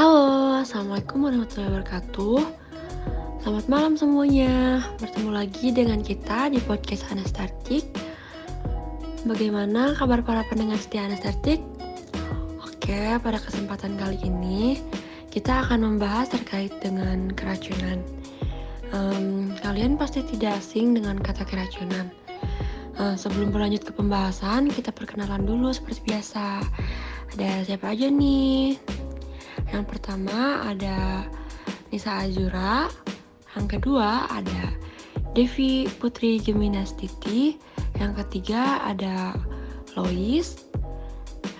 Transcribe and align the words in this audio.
Halo, 0.00 0.56
Assalamualaikum 0.56 1.28
warahmatullahi 1.28 1.76
wabarakatuh. 1.76 2.40
Selamat 3.44 3.66
malam 3.68 4.00
semuanya. 4.00 4.80
Bertemu 4.96 5.28
lagi 5.28 5.76
dengan 5.76 6.00
kita 6.00 6.48
di 6.48 6.56
podcast 6.64 7.04
Anastartik 7.12 7.84
Bagaimana 9.28 9.92
kabar 10.00 10.24
para 10.24 10.40
pendengar 10.48 10.80
setia 10.80 11.04
Anastartik? 11.04 11.60
Oke, 12.64 13.20
pada 13.20 13.36
kesempatan 13.44 14.00
kali 14.00 14.16
ini 14.24 14.80
Kita 15.28 15.68
akan 15.68 15.84
membahas 15.84 16.32
terkait 16.32 16.72
dengan 16.80 17.28
keracunan. 17.36 18.00
Um, 18.96 19.52
Kalian 19.60 20.00
pasti 20.00 20.24
tidak 20.24 20.64
asing 20.64 20.96
dengan 20.96 21.20
kata 21.20 21.44
keracunan. 21.44 22.08
Uh, 22.96 23.20
Sebelum 23.20 23.52
berlanjut 23.52 23.84
ke 23.84 23.92
pembahasan, 23.92 24.72
kita 24.72 24.96
perkenalan 24.96 25.44
dulu 25.44 25.68
seperti 25.76 26.08
biasa. 26.08 26.64
Ada 27.36 27.68
siapa 27.68 27.92
aja 27.92 28.08
nih? 28.08 28.80
Yang 29.70 29.84
pertama 29.86 30.66
ada 30.66 31.26
Nisa 31.94 32.26
Azura, 32.26 32.90
yang 33.54 33.66
kedua 33.70 34.26
ada 34.30 34.74
Devi 35.34 35.86
Putri 35.86 36.42
Geminastiti, 36.42 37.54
yang 37.98 38.14
ketiga 38.18 38.82
ada 38.82 39.34
Lois, 39.94 40.66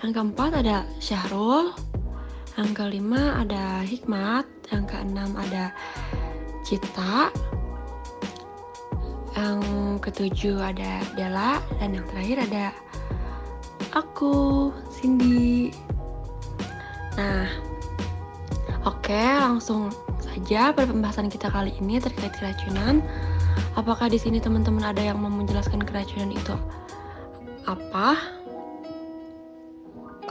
yang 0.03 0.11
keempat 0.11 0.59
ada 0.59 0.83
Syahrul, 0.99 1.71
yang 2.59 2.71
kelima 2.75 3.39
ada 3.39 3.79
Hikmat, 3.83 4.43
yang 4.75 4.83
keenam 4.87 5.31
ada 5.39 5.71
Cita, 6.67 7.31
yang 9.35 9.59
ketujuh 10.03 10.59
ada 10.59 11.03
Dela, 11.15 11.63
dan 11.79 11.95
yang 11.95 12.05
terakhir 12.11 12.43
ada 12.43 12.65
aku, 13.95 14.71
Cindy. 14.91 15.71
Nah, 17.19 17.70
oke, 19.11 19.43
langsung 19.43 19.91
saja 20.23 20.71
pada 20.71 20.87
pembahasan 20.87 21.27
kita 21.27 21.51
kali 21.51 21.75
ini 21.83 21.99
terkait 21.99 22.31
keracunan. 22.31 23.03
Apakah 23.75 24.07
di 24.07 24.15
sini 24.15 24.39
teman-teman 24.39 24.87
ada 24.87 25.03
yang 25.03 25.19
mau 25.19 25.27
menjelaskan 25.27 25.83
keracunan 25.83 26.31
itu 26.31 26.55
apa? 27.67 28.15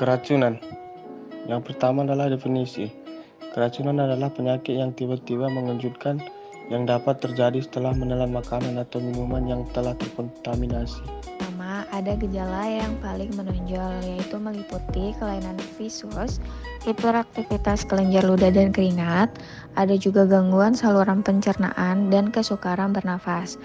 Keracunan. 0.01 0.57
Yang 1.45 1.61
pertama 1.69 2.09
adalah 2.09 2.33
definisi. 2.33 2.89
Keracunan 3.53 4.01
adalah 4.01 4.33
penyakit 4.33 4.73
yang 4.73 4.97
tiba-tiba 4.97 5.53
mengejutkan 5.53 6.25
yang 6.73 6.89
dapat 6.89 7.21
terjadi 7.21 7.61
setelah 7.61 7.93
menelan 7.93 8.33
makanan 8.33 8.81
atau 8.81 8.97
minuman 9.03 9.45
yang 9.45 9.63
telah 9.77 9.93
terkontaminasi 10.01 11.05
ada 11.91 12.15
gejala 12.15 12.71
yang 12.71 12.95
paling 13.03 13.31
menonjol 13.35 13.99
yaitu 14.07 14.39
meliputi 14.39 15.11
kelainan 15.19 15.59
visus, 15.75 16.39
hiperaktivitas 16.87 17.83
kelenjar 17.87 18.25
ludah 18.25 18.55
dan 18.55 18.71
keringat, 18.71 19.29
ada 19.75 19.95
juga 19.99 20.27
gangguan 20.27 20.75
saluran 20.75 21.23
pencernaan 21.27 22.09
dan 22.09 22.31
kesukaran 22.31 22.95
bernafas. 22.95 23.59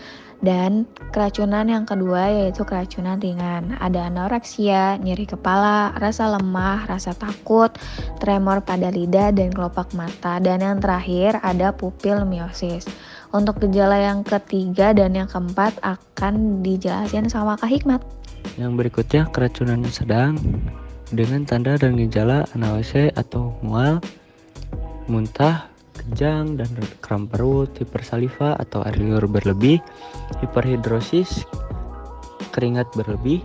Dan 0.44 0.84
keracunan 1.16 1.66
yang 1.66 1.88
kedua 1.88 2.28
yaitu 2.28 2.68
keracunan 2.68 3.18
ringan. 3.18 3.80
Ada 3.80 4.12
anoreksia, 4.12 5.00
nyeri 5.00 5.26
kepala, 5.26 5.96
rasa 5.96 6.28
lemah, 6.36 6.86
rasa 6.92 7.16
takut, 7.16 7.72
tremor 8.20 8.62
pada 8.62 8.92
lidah 8.92 9.32
dan 9.32 9.50
kelopak 9.50 9.96
mata. 9.96 10.38
Dan 10.44 10.62
yang 10.62 10.78
terakhir 10.84 11.40
ada 11.40 11.72
pupil 11.72 12.28
miosis. 12.28 12.84
Untuk 13.32 13.64
gejala 13.64 14.00
yang 14.00 14.22
ketiga 14.22 14.92
dan 14.92 15.16
yang 15.16 15.28
keempat 15.32 15.76
akan 15.82 16.62
dijelasin 16.62 17.32
sama 17.32 17.56
Kak 17.58 17.72
Hikmat. 17.72 18.15
Yang 18.56 18.72
berikutnya 18.80 19.28
keracunan 19.36 19.84
sedang 19.92 20.40
dengan 21.12 21.44
tanda 21.44 21.76
dan 21.76 22.00
gejala 22.00 22.48
anawase 22.56 23.12
atau 23.12 23.56
mual, 23.60 24.00
muntah, 25.12 25.68
kejang 25.96 26.56
dan 26.56 26.70
kram 27.04 27.28
perut, 27.28 27.72
hipersaliva 27.76 28.56
atau 28.56 28.80
air 28.88 28.96
liur 28.96 29.28
berlebih, 29.28 29.84
hiperhidrosis, 30.40 31.44
keringat 32.56 32.88
berlebih, 32.96 33.44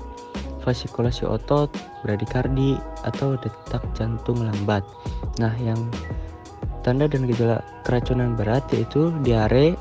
fasikulasi 0.63 1.27
otot, 1.27 1.75
bradikardi 2.07 2.79
atau 3.03 3.35
detak 3.35 3.83
jantung 3.99 4.47
lambat. 4.47 4.87
Nah, 5.43 5.53
yang 5.59 5.79
Tanda 6.81 7.05
dan 7.05 7.29
gejala 7.29 7.61
keracunan 7.85 8.33
berat 8.33 8.65
yaitu 8.73 9.13
diare, 9.21 9.77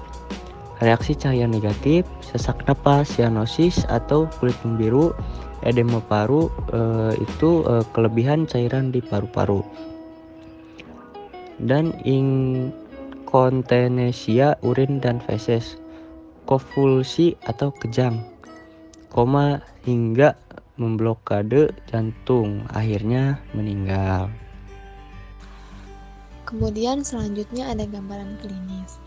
reaksi 0.80 1.12
cahaya 1.16 1.48
negatif, 1.48 2.06
sesak 2.24 2.68
napas, 2.68 3.10
sianosis 3.16 3.86
atau 3.92 4.28
kulit 4.40 4.56
membiru, 4.64 5.14
edema 5.64 6.00
paru 6.00 6.52
e, 6.72 6.80
itu 7.20 7.64
e, 7.68 7.84
kelebihan 7.92 8.48
cairan 8.48 8.92
di 8.96 9.04
paru-paru. 9.04 9.60
Dan 11.60 11.92
inkontinesia 12.08 14.56
urin 14.64 15.04
dan 15.04 15.20
feses, 15.20 15.76
konvulsi 16.48 17.36
atau 17.44 17.76
kejang, 17.84 18.24
koma 19.12 19.60
hingga 19.84 20.40
memblokade 20.80 21.76
jantung, 21.92 22.64
akhirnya 22.72 23.44
meninggal. 23.52 24.32
Kemudian 26.48 27.04
selanjutnya 27.06 27.76
ada 27.76 27.86
gambaran 27.86 28.40
klinis. 28.42 28.98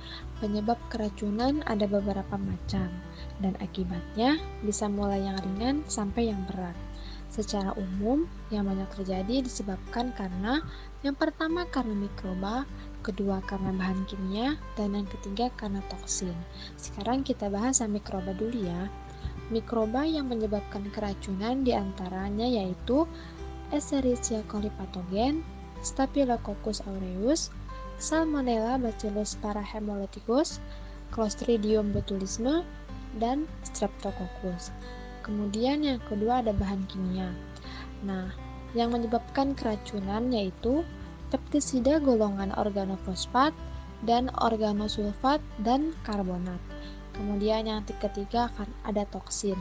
Penyebab 0.43 0.75
keracunan 0.91 1.63
ada 1.71 1.87
beberapa 1.87 2.35
macam 2.35 2.91
dan 3.39 3.55
akibatnya 3.63 4.43
bisa 4.67 4.91
mulai 4.91 5.23
yang 5.23 5.39
ringan 5.39 5.87
sampai 5.87 6.35
yang 6.35 6.43
berat. 6.51 6.75
Secara 7.31 7.71
umum, 7.79 8.27
yang 8.51 8.67
banyak 8.67 8.91
terjadi 8.91 9.47
disebabkan 9.47 10.11
karena 10.19 10.59
yang 11.07 11.15
pertama 11.15 11.63
karena 11.71 11.95
mikroba, 11.95 12.67
kedua 13.07 13.39
karena 13.47 13.71
bahan 13.71 14.03
kimia, 14.11 14.59
dan 14.75 14.99
yang 14.99 15.07
ketiga 15.07 15.47
karena 15.55 15.79
toksin. 15.87 16.35
Sekarang 16.75 17.23
kita 17.23 17.47
bahas 17.47 17.79
mikroba 17.87 18.35
dulu 18.35 18.67
ya. 18.67 18.91
Mikroba 19.55 20.03
yang 20.03 20.27
menyebabkan 20.27 20.91
keracunan 20.91 21.63
di 21.63 21.71
antaranya 21.71 22.51
yaitu 22.51 23.07
Escherichia 23.71 24.43
coli 24.51 24.75
patogen, 24.75 25.47
Staphylococcus 25.87 26.83
aureus, 26.85 27.55
Salmonella 28.03 28.83
Bacillus 28.83 29.39
parahemolyticus, 29.39 30.59
Clostridium 31.15 31.95
botulisme, 31.95 32.67
dan 33.23 33.47
Streptococcus. 33.63 34.75
Kemudian 35.23 35.87
yang 35.87 36.03
kedua 36.11 36.43
ada 36.43 36.51
bahan 36.51 36.83
kimia. 36.91 37.31
Nah, 38.03 38.35
yang 38.75 38.91
menyebabkan 38.91 39.55
keracunan 39.55 40.35
yaitu 40.35 40.83
peptisida 41.31 42.03
golongan 42.03 42.51
organofosfat 42.59 43.55
dan 44.03 44.35
organosulfat 44.35 45.39
dan 45.63 45.95
karbonat. 46.03 46.59
Kemudian 47.15 47.71
yang 47.71 47.87
ketiga 47.87 48.51
akan 48.51 48.67
ada 48.83 49.07
toksin. 49.15 49.57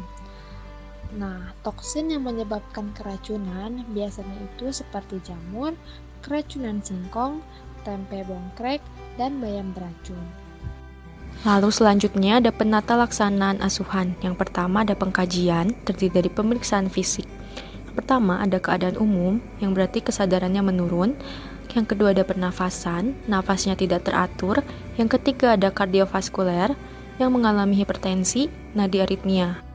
Nah, 1.14 1.54
toksin 1.62 2.10
yang 2.10 2.26
menyebabkan 2.26 2.90
keracunan 2.98 3.86
biasanya 3.94 4.50
itu 4.50 4.74
seperti 4.74 5.22
jamur, 5.22 5.78
keracunan 6.26 6.80
singkong, 6.82 7.44
tempe 7.82 8.22
bongkrek, 8.26 8.82
dan 9.20 9.38
bayam 9.44 9.74
beracun. 9.76 10.22
Lalu 11.42 11.74
selanjutnya 11.74 12.38
ada 12.38 12.54
penata 12.54 12.94
laksanaan 12.94 13.66
asuhan. 13.66 14.14
Yang 14.22 14.38
pertama 14.38 14.86
ada 14.86 14.94
pengkajian, 14.94 15.74
terdiri 15.88 16.22
dari 16.22 16.30
pemeriksaan 16.30 16.86
fisik. 16.94 17.26
Yang 17.90 17.96
pertama 17.98 18.38
ada 18.38 18.62
keadaan 18.62 19.02
umum, 19.02 19.42
yang 19.58 19.74
berarti 19.74 20.06
kesadarannya 20.06 20.62
menurun. 20.62 21.18
Yang 21.74 21.96
kedua 21.96 22.14
ada 22.14 22.22
pernafasan, 22.22 23.18
nafasnya 23.26 23.74
tidak 23.74 24.06
teratur. 24.06 24.62
Yang 25.02 25.18
ketiga 25.18 25.58
ada 25.58 25.74
kardiovaskuler, 25.74 26.78
yang 27.18 27.34
mengalami 27.34 27.80
hipertensi, 27.80 28.52
nadi 28.78 29.02
aritmia. 29.02 29.71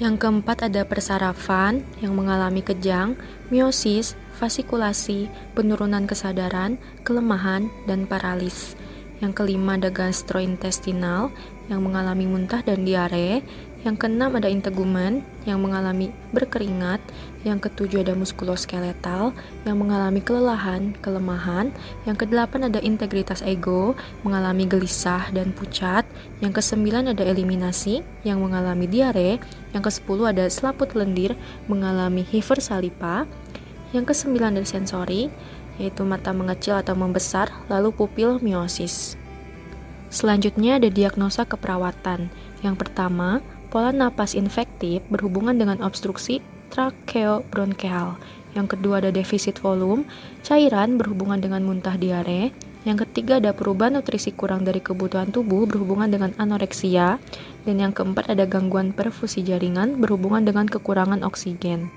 Yang 0.00 0.24
keempat 0.24 0.72
ada 0.72 0.88
persarafan 0.88 1.84
yang 2.00 2.16
mengalami 2.16 2.64
kejang, 2.64 3.20
miosis, 3.52 4.16
fasikulasi, 4.40 5.28
penurunan 5.52 6.08
kesadaran, 6.08 6.80
kelemahan, 7.04 7.68
dan 7.84 8.08
paralis. 8.08 8.80
Yang 9.20 9.44
kelima 9.44 9.76
ada 9.76 9.92
gastrointestinal 9.92 11.28
yang 11.68 11.84
mengalami 11.84 12.24
muntah 12.24 12.64
dan 12.64 12.88
diare. 12.88 13.44
Yang 13.80 13.96
keenam 14.04 14.36
ada 14.36 14.44
integumen 14.52 15.24
yang 15.48 15.64
mengalami 15.64 16.12
berkeringat. 16.36 17.00
Yang 17.40 17.72
ketujuh 17.72 18.04
ada 18.04 18.12
muskuloskeletal 18.12 19.32
yang 19.64 19.76
mengalami 19.80 20.20
kelelahan, 20.20 20.92
kelemahan. 21.00 21.72
Yang 22.04 22.28
kedelapan 22.28 22.68
ada 22.68 22.76
integritas 22.84 23.40
ego 23.40 23.96
mengalami 24.20 24.68
gelisah 24.68 25.32
dan 25.32 25.56
pucat. 25.56 26.04
Yang 26.44 26.60
kesembilan 26.60 27.16
ada 27.16 27.24
eliminasi 27.24 28.04
yang 28.20 28.44
mengalami 28.44 28.84
diare. 28.84 29.40
Yang 29.72 29.82
kesepuluh 29.88 30.28
ada 30.28 30.44
selaput 30.52 30.92
lendir 30.92 31.32
mengalami 31.64 32.20
hipersalipa. 32.20 33.24
Yang 33.96 34.12
kesembilan 34.12 34.60
ada 34.60 34.68
sensori 34.68 35.32
yaitu 35.80 36.04
mata 36.04 36.36
mengecil 36.36 36.76
atau 36.76 36.92
membesar, 36.92 37.48
lalu 37.72 37.88
pupil 37.88 38.36
miosis. 38.44 39.16
Selanjutnya 40.12 40.76
ada 40.76 40.92
diagnosa 40.92 41.48
keperawatan. 41.48 42.28
Yang 42.60 42.76
pertama, 42.84 43.40
pola 43.70 43.94
napas 43.94 44.34
infektif 44.34 45.00
berhubungan 45.08 45.54
dengan 45.54 45.78
obstruksi 45.80 46.42
tracheobronchial. 46.74 48.18
Yang 48.58 48.76
kedua 48.76 48.98
ada 48.98 49.14
defisit 49.14 49.62
volume, 49.62 50.02
cairan 50.42 50.98
berhubungan 50.98 51.38
dengan 51.38 51.62
muntah 51.62 51.94
diare. 51.94 52.50
Yang 52.82 53.06
ketiga 53.06 53.38
ada 53.38 53.54
perubahan 53.54 54.00
nutrisi 54.00 54.34
kurang 54.34 54.66
dari 54.66 54.82
kebutuhan 54.82 55.30
tubuh 55.30 55.70
berhubungan 55.70 56.10
dengan 56.10 56.34
anoreksia. 56.40 57.22
Dan 57.62 57.78
yang 57.78 57.92
keempat 57.94 58.32
ada 58.32 58.48
gangguan 58.50 58.90
perfusi 58.90 59.46
jaringan 59.46 60.02
berhubungan 60.02 60.42
dengan 60.42 60.66
kekurangan 60.66 61.22
oksigen. 61.22 61.92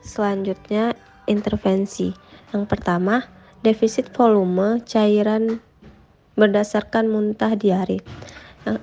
Selanjutnya 0.00 0.96
intervensi. 1.28 2.16
Yang 2.54 2.64
pertama, 2.70 3.28
defisit 3.60 4.08
volume 4.16 4.80
cairan 4.88 5.60
berdasarkan 6.38 7.12
muntah 7.12 7.52
diare. 7.58 8.00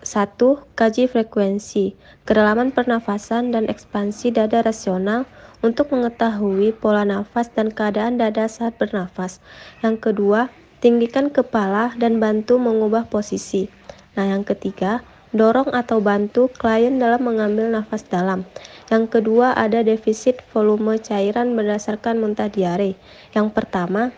Satu, 0.02 0.66
kaji 0.74 1.06
frekuensi, 1.06 1.94
kedalaman 2.26 2.74
pernafasan 2.74 3.54
dan 3.54 3.70
ekspansi 3.70 4.34
dada 4.34 4.66
rasional 4.66 5.30
untuk 5.62 5.94
mengetahui 5.94 6.74
pola 6.74 7.06
nafas 7.06 7.54
dan 7.54 7.70
keadaan 7.70 8.18
dada 8.18 8.50
saat 8.50 8.74
bernafas. 8.82 9.38
Yang 9.86 10.10
kedua, 10.10 10.50
tinggikan 10.82 11.30
kepala 11.30 11.94
dan 11.94 12.18
bantu 12.18 12.58
mengubah 12.58 13.06
posisi. 13.06 13.70
Nah, 14.18 14.26
yang 14.26 14.42
ketiga, 14.42 15.06
dorong 15.30 15.70
atau 15.70 16.02
bantu 16.02 16.50
klien 16.50 16.98
dalam 16.98 17.22
mengambil 17.22 17.70
nafas 17.70 18.02
dalam. 18.02 18.50
Yang 18.90 19.22
kedua, 19.22 19.54
ada 19.54 19.86
defisit 19.86 20.42
volume 20.50 20.98
cairan 20.98 21.54
berdasarkan 21.54 22.18
muntah 22.18 22.50
diare. 22.50 22.98
Yang 23.38 23.54
pertama, 23.54 24.10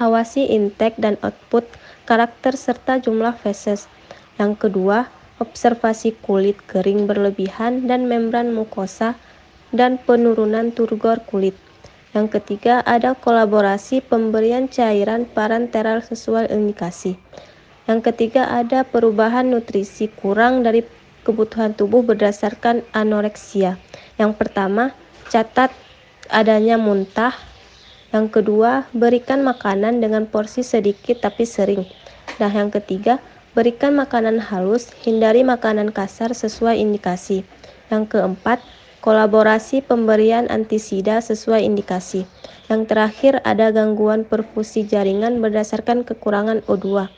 awasi 0.00 0.48
intake 0.48 0.96
dan 0.96 1.20
output 1.20 1.68
karakter 2.08 2.56
serta 2.56 2.96
jumlah 2.96 3.36
feses. 3.36 3.92
Yang 4.40 4.56
kedua, 4.56 5.12
observasi 5.36 6.16
kulit 6.24 6.56
kering 6.64 7.04
berlebihan 7.04 7.84
dan 7.84 8.08
membran 8.08 8.56
mukosa 8.56 9.20
dan 9.68 10.00
penurunan 10.00 10.72
turgor 10.72 11.20
kulit. 11.28 11.52
Yang 12.16 12.40
ketiga, 12.40 12.80
ada 12.88 13.12
kolaborasi 13.12 14.00
pemberian 14.00 14.72
cairan 14.72 15.28
parenteral 15.28 16.00
sesuai 16.00 16.48
indikasi. 16.48 17.20
Yang 17.84 18.00
ketiga, 18.10 18.48
ada 18.48 18.80
perubahan 18.82 19.52
nutrisi 19.52 20.08
kurang 20.08 20.64
dari 20.64 20.88
kebutuhan 21.22 21.76
tubuh 21.76 22.00
berdasarkan 22.00 22.80
anoreksia. 22.96 23.76
Yang 24.16 24.40
pertama, 24.40 24.96
catat 25.28 25.70
adanya 26.32 26.80
muntah. 26.80 27.36
Yang 28.10 28.42
kedua, 28.42 28.90
berikan 28.90 29.44
makanan 29.44 30.02
dengan 30.02 30.26
porsi 30.26 30.66
sedikit 30.66 31.22
tapi 31.22 31.46
sering. 31.46 31.86
Dan 32.42 32.50
yang 32.56 32.70
ketiga, 32.74 33.22
Berikan 33.50 33.98
makanan 33.98 34.38
halus, 34.38 34.94
hindari 35.02 35.42
makanan 35.42 35.90
kasar 35.90 36.30
sesuai 36.38 36.78
indikasi. 36.78 37.42
Yang 37.90 38.14
keempat, 38.14 38.62
kolaborasi 39.02 39.82
pemberian 39.82 40.46
antisida 40.46 41.18
sesuai 41.18 41.66
indikasi. 41.66 42.30
Yang 42.70 42.82
terakhir 42.86 43.42
ada 43.42 43.74
gangguan 43.74 44.22
perfusi 44.22 44.86
jaringan 44.86 45.42
berdasarkan 45.42 46.06
kekurangan 46.06 46.62
O2. 46.70 47.10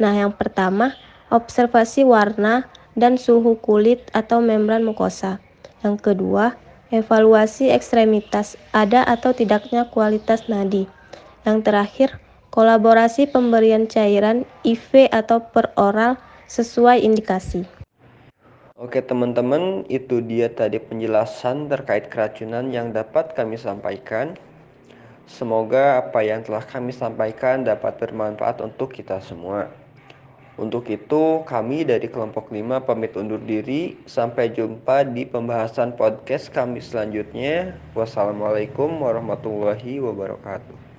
Nah, 0.00 0.12
yang 0.16 0.32
pertama, 0.32 0.96
observasi 1.28 2.08
warna 2.08 2.64
dan 2.96 3.20
suhu 3.20 3.60
kulit 3.60 4.08
atau 4.16 4.40
membran 4.40 4.88
mukosa. 4.88 5.44
Yang 5.84 6.00
kedua, 6.00 6.56
evaluasi 6.88 7.68
ekstremitas 7.68 8.56
ada 8.72 9.04
atau 9.04 9.36
tidaknya 9.36 9.92
kualitas 9.92 10.48
nadi. 10.48 10.88
Yang 11.44 11.58
terakhir, 11.60 12.08
kolaborasi 12.54 13.34
pemberian 13.34 13.90
cairan 13.90 14.46
IV 14.62 15.10
atau 15.10 15.42
peroral 15.42 16.14
sesuai 16.46 17.02
indikasi. 17.02 17.66
Oke 18.78 19.02
teman-teman, 19.02 19.82
itu 19.90 20.22
dia 20.22 20.46
tadi 20.46 20.78
penjelasan 20.78 21.66
terkait 21.66 22.14
keracunan 22.14 22.70
yang 22.70 22.94
dapat 22.94 23.34
kami 23.34 23.58
sampaikan. 23.58 24.38
Semoga 25.26 25.98
apa 25.98 26.22
yang 26.22 26.46
telah 26.46 26.62
kami 26.62 26.94
sampaikan 26.94 27.66
dapat 27.66 27.98
bermanfaat 27.98 28.62
untuk 28.62 28.94
kita 28.94 29.18
semua. 29.18 29.66
Untuk 30.54 30.86
itu, 30.86 31.42
kami 31.50 31.82
dari 31.82 32.06
kelompok 32.06 32.54
5 32.54 32.86
pamit 32.86 33.18
undur 33.18 33.42
diri. 33.42 33.98
Sampai 34.06 34.54
jumpa 34.54 35.02
di 35.10 35.26
pembahasan 35.26 35.98
podcast 35.98 36.54
kami 36.54 36.78
selanjutnya. 36.78 37.74
Wassalamualaikum 37.98 39.02
warahmatullahi 39.02 39.98
wabarakatuh. 39.98 40.93